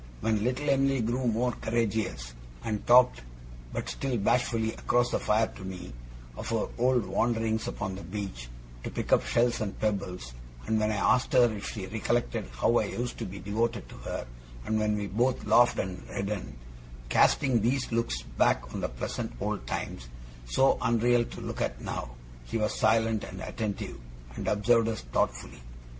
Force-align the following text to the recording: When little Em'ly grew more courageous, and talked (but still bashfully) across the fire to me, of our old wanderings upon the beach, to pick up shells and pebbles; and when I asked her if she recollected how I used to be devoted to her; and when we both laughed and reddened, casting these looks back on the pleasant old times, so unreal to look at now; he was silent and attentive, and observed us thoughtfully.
When 0.21 0.43
little 0.43 0.67
Em'ly 0.67 1.01
grew 1.01 1.27
more 1.27 1.51
courageous, 1.51 2.33
and 2.63 2.87
talked 2.87 3.21
(but 3.71 3.87
still 3.87 4.17
bashfully) 4.17 4.73
across 4.73 5.11
the 5.11 5.19
fire 5.19 5.45
to 5.55 5.63
me, 5.63 5.93
of 6.35 6.51
our 6.51 6.69
old 6.79 7.05
wanderings 7.05 7.67
upon 7.67 7.93
the 7.93 8.01
beach, 8.01 8.47
to 8.83 8.89
pick 8.89 9.13
up 9.13 9.23
shells 9.23 9.61
and 9.61 9.79
pebbles; 9.79 10.33
and 10.65 10.79
when 10.79 10.89
I 10.91 10.95
asked 10.95 11.33
her 11.33 11.53
if 11.55 11.69
she 11.69 11.85
recollected 11.85 12.47
how 12.51 12.79
I 12.79 12.85
used 12.85 13.19
to 13.19 13.27
be 13.27 13.37
devoted 13.37 13.87
to 13.89 13.95
her; 13.97 14.25
and 14.65 14.79
when 14.79 14.97
we 14.97 15.05
both 15.05 15.45
laughed 15.45 15.77
and 15.77 16.01
reddened, 16.09 16.57
casting 17.09 17.61
these 17.61 17.91
looks 17.91 18.23
back 18.23 18.73
on 18.73 18.81
the 18.81 18.89
pleasant 18.89 19.31
old 19.39 19.67
times, 19.67 20.07
so 20.47 20.79
unreal 20.81 21.25
to 21.25 21.41
look 21.41 21.61
at 21.61 21.79
now; 21.79 22.09
he 22.45 22.57
was 22.57 22.73
silent 22.73 23.23
and 23.23 23.39
attentive, 23.39 23.99
and 24.35 24.47
observed 24.47 24.87
us 24.87 25.01
thoughtfully. 25.13 25.61